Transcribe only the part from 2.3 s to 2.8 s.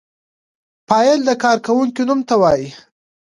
وايي.